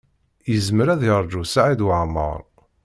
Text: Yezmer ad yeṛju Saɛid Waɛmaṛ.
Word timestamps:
Yezmer 0.51 0.87
ad 0.93 1.01
yeṛju 1.07 1.41
Saɛid 1.45 1.81
Waɛmaṛ. 1.85 2.41